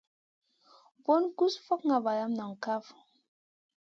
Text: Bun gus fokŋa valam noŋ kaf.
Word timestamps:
Bun 1.05 1.23
gus 1.39 1.55
fokŋa 1.65 1.97
valam 2.05 2.31
noŋ 2.37 2.51
kaf. 2.63 2.85